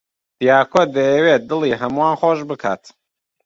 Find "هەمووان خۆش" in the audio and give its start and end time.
1.81-2.39